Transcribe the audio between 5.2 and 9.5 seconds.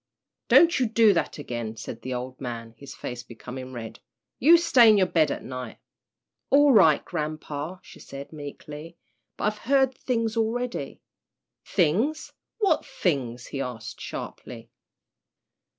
at night." "All right, grampa," she said, meekly, "but